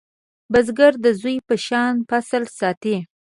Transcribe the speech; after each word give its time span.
بزګر 0.51 0.93
د 1.03 1.05
زوی 1.19 1.37
په 1.47 1.55
شان 1.65 1.93
فصل 2.09 2.43
ساتي 2.59 2.95